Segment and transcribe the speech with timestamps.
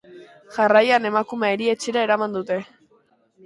[0.55, 2.61] Jarraian, emakumea erietxera eraman dute.